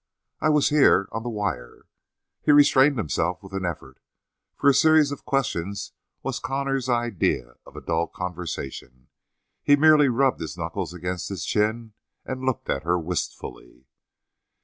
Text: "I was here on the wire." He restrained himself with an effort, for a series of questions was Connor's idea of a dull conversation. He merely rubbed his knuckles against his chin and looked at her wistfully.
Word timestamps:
"I 0.39 0.49
was 0.49 0.69
here 0.69 1.07
on 1.11 1.21
the 1.21 1.29
wire." 1.29 1.83
He 2.41 2.51
restrained 2.51 2.97
himself 2.97 3.43
with 3.43 3.53
an 3.53 3.65
effort, 3.67 3.99
for 4.55 4.67
a 4.67 4.73
series 4.73 5.11
of 5.11 5.25
questions 5.25 5.93
was 6.23 6.39
Connor's 6.39 6.89
idea 6.89 7.53
of 7.67 7.75
a 7.75 7.81
dull 7.81 8.07
conversation. 8.07 9.09
He 9.61 9.75
merely 9.75 10.09
rubbed 10.09 10.39
his 10.41 10.57
knuckles 10.57 10.91
against 10.91 11.29
his 11.29 11.45
chin 11.45 11.93
and 12.25 12.41
looked 12.43 12.67
at 12.67 12.81
her 12.81 12.97
wistfully. 12.97 13.85